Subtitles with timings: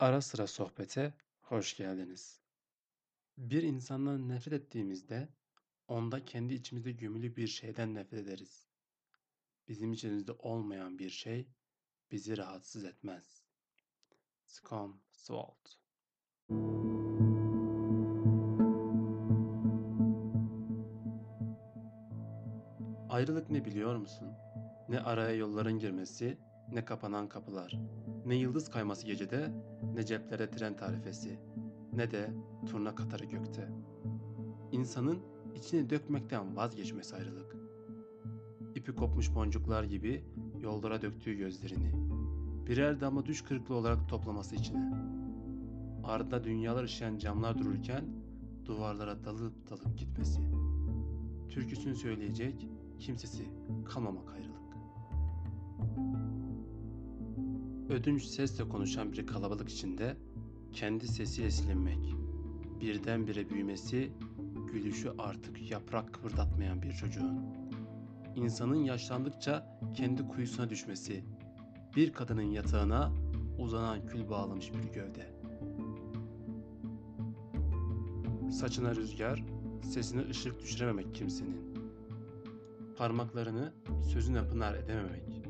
[0.00, 2.40] Ara sıra sohbete hoş geldiniz.
[3.38, 5.28] Bir insandan nefret ettiğimizde
[5.88, 8.66] onda kendi içimizde gömülü bir şeyden nefret ederiz.
[9.68, 11.48] Bizim içimizde olmayan bir şey
[12.10, 13.42] bizi rahatsız etmez.
[14.46, 15.68] Scum Swalt
[23.08, 24.32] Ayrılık ne biliyor musun?
[24.88, 26.38] Ne araya yolların girmesi,
[26.72, 27.80] ne kapanan kapılar,
[28.26, 29.52] ne yıldız kayması gecede,
[29.94, 31.38] ne ceplere tren tarifesi,
[31.92, 32.30] ne de
[32.66, 33.68] turna katarı gökte.
[34.72, 35.18] İnsanın
[35.54, 37.56] içini dökmekten vazgeçmesi ayrılık.
[38.74, 40.24] İpi kopmuş boncuklar gibi
[40.60, 41.92] yollara döktüğü gözlerini,
[42.66, 44.92] birer damla düş kırıklığı olarak toplaması içine.
[46.04, 48.04] Ardında dünyalar ışıyan camlar dururken
[48.64, 50.40] duvarlara dalıp dalıp gitmesi.
[51.48, 52.68] Türküsünü söyleyecek
[52.98, 53.44] kimsesi
[53.84, 54.60] kalmamak ayrılık.
[57.90, 60.16] Ödünç sesle konuşan bir kalabalık içinde
[60.72, 62.14] kendi sesiyle silinmek,
[62.80, 64.12] birdenbire büyümesi,
[64.72, 67.40] gülüşü artık yaprak kıpırdatmayan bir çocuğun,
[68.36, 71.24] insanın yaşlandıkça kendi kuyusuna düşmesi,
[71.96, 73.12] bir kadının yatağına
[73.58, 75.34] uzanan kül bağlamış bir gövde.
[78.50, 79.44] Saçına rüzgar,
[79.82, 81.74] sesine ışık düşürememek kimsenin.
[82.96, 83.72] Parmaklarını
[84.12, 85.42] sözüne pınar edememek.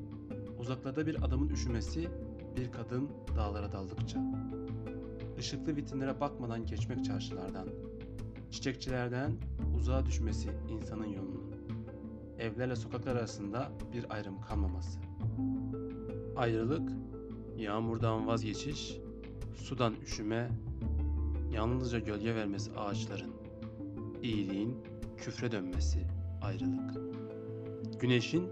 [0.58, 2.10] Uzaklarda bir adamın üşümesi,
[2.56, 4.20] bir kadın dağlara daldıkça.
[5.38, 7.68] Işıklı vitrinlere bakmadan geçmek çarşılardan.
[8.50, 9.32] Çiçekçilerden
[9.76, 11.54] uzağa düşmesi insanın yolunun.
[12.38, 15.00] Evlerle sokaklar arasında bir ayrım kalmaması.
[16.36, 16.92] Ayrılık,
[17.56, 18.96] yağmurdan vazgeçiş,
[19.54, 20.48] sudan üşüme,
[21.52, 23.30] yalnızca gölge vermesi ağaçların.
[24.22, 24.76] İyiliğin
[25.16, 26.06] küfre dönmesi
[26.42, 26.94] ayrılık.
[28.00, 28.44] Güneşin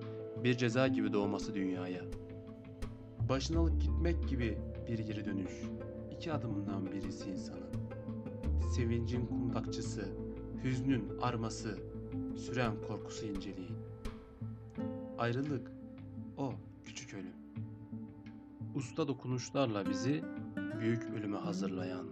[0.44, 2.05] bir ceza gibi doğması dünyaya.
[3.28, 5.52] Başını alıp gitmek gibi bir geri dönüş.
[6.10, 7.70] İki adımından birisi insanın.
[8.74, 10.08] Sevincin kundakçısı,
[10.64, 11.78] hüznün arması,
[12.36, 13.77] süren korkusu inceliğin.
[15.18, 15.72] Ayrılık,
[16.36, 16.52] o
[16.84, 17.36] küçük ölüm.
[18.74, 20.24] Usta dokunuşlarla bizi
[20.80, 22.06] büyük ölüme hazırlayan.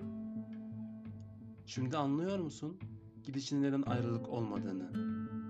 [1.66, 2.78] Şimdi anlıyor musun?
[3.24, 4.90] Gidişin neden ayrılık olmadığını.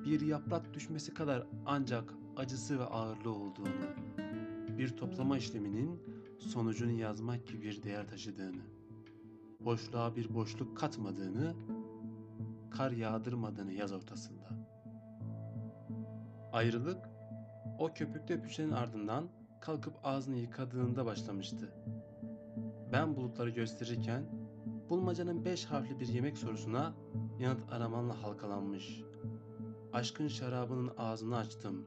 [0.05, 4.17] Bir yaprak düşmesi kadar ancak acısı ve ağırlığı olduğunu.
[4.79, 6.01] Bir toplama işleminin
[6.39, 8.63] sonucunu yazmak gibi bir değer taşıdığını.
[9.61, 11.55] Boşluğa bir boşluk katmadığını,
[12.71, 14.49] kar yağdırmadığını yaz ortasında.
[16.53, 17.09] Ayrılık
[17.79, 19.29] o köpüklü öpüşlerin ardından
[19.61, 21.73] kalkıp ağzını yıkadığında başlamıştı.
[22.93, 24.25] Ben bulutları gösterirken
[24.89, 26.95] bulmacanın beş harfli bir yemek sorusuna
[27.39, 29.03] yanıt aramanla halkalanmış.
[29.93, 31.87] Aşkın şarabının ağzını açtım.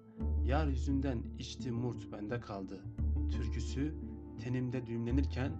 [0.49, 2.81] Yar yüzünden içti murt bende kaldı.
[3.31, 3.93] Türküsü
[4.43, 5.51] tenimde düğümlenirken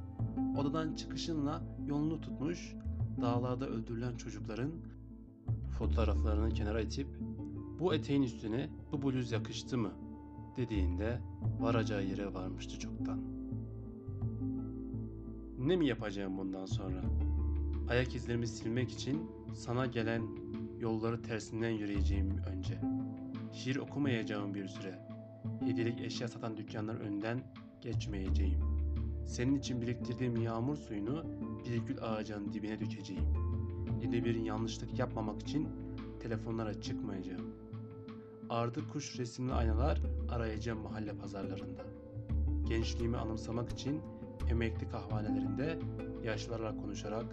[0.58, 2.76] odadan çıkışınla yolunu tutmuş
[3.22, 4.72] dağlarda öldürülen çocukların
[5.78, 7.08] fotoğraflarını kenara itip
[7.80, 9.92] bu eteğin üstüne bu bluz yakıştı mı
[10.58, 11.20] dediğinde
[11.60, 13.22] varacağı yere varmıştı çoktan.
[15.60, 17.02] Ne mi yapacağım bundan sonra?
[17.90, 19.22] Ayak izlerimi silmek için
[19.54, 20.22] sana gelen
[20.80, 22.82] yolları tersinden yürüyeceğim önce.
[23.52, 25.00] Şiir okumayacağım bir süre.
[25.60, 27.44] Hediyelik eşya satan dükkanların önünden
[27.82, 28.60] geçmeyeceğim.
[29.28, 31.24] Senin için biriktirdiğim yağmur suyunu
[31.66, 33.26] bir gül ağacının dibine dökeceğim.
[34.02, 35.70] Yine bir yanlışlık yapmamak için
[36.20, 37.56] telefonlara çıkmayacağım.
[38.50, 41.86] Ardı kuş resimli aynalar arayacağım mahalle pazarlarında.
[42.68, 44.02] Gençliğimi anımsamak için
[44.50, 45.80] emekli kahvanelerinde
[46.24, 47.26] yaşlılarla konuşarak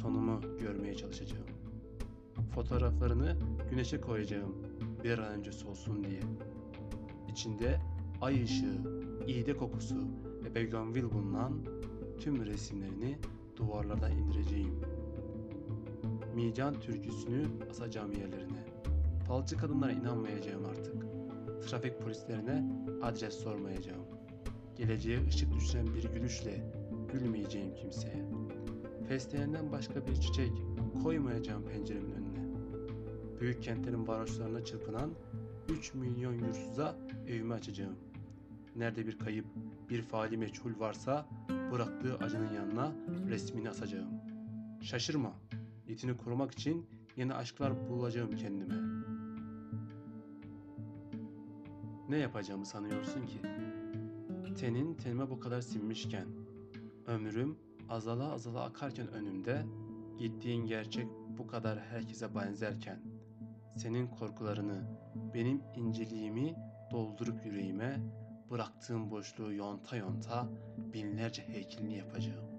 [0.00, 1.46] sonumu görmeye çalışacağım.
[2.54, 3.36] Fotoğraflarını
[3.70, 4.67] güneşe koyacağım
[5.04, 6.20] bir an önce solsun diye.
[7.32, 7.80] İçinde
[8.20, 8.78] ay ışığı,
[9.26, 9.96] iğde kokusu
[10.44, 11.52] ve begonvil bulunan
[12.20, 13.18] tüm resimlerini
[13.56, 14.80] duvarlardan indireceğim.
[16.34, 18.64] Mican türküsünü asacağım yerlerine.
[19.28, 20.94] Falcı kadınlara inanmayacağım artık.
[21.68, 22.64] Trafik polislerine
[23.02, 24.02] adres sormayacağım.
[24.76, 26.72] Geleceğe ışık düşüren bir gülüşle
[27.12, 28.24] gülmeyeceğim kimseye.
[29.08, 30.52] Fesleğenden başka bir çiçek
[31.02, 32.27] koymayacağım penceremin önüne.
[33.40, 35.10] Büyük kentlerin varoşlarına çırpınan
[35.68, 36.96] 3 milyon yursuza
[37.28, 37.96] evimi açacağım.
[38.76, 39.46] Nerede bir kayıp,
[39.90, 41.26] bir faali meçhul varsa
[41.72, 42.92] bıraktığı acının yanına
[43.28, 44.08] resmini asacağım.
[44.82, 45.32] Şaşırma,
[45.88, 46.86] yetini korumak için
[47.16, 48.74] yeni aşklar bulacağım kendime.
[52.08, 53.38] Ne yapacağımı sanıyorsun ki?
[54.60, 56.26] Tenin tenime bu kadar sinmişken,
[57.06, 57.56] ömrüm
[57.88, 59.66] azala azala akarken önümde,
[60.18, 61.06] gittiğin gerçek
[61.38, 63.00] bu kadar herkese benzerken,
[63.78, 64.82] senin korkularını,
[65.34, 66.54] benim inceliğimi
[66.90, 67.98] doldurup yüreğime,
[68.50, 72.57] bıraktığım boşluğu yonta yonta binlerce heykelini yapacağım.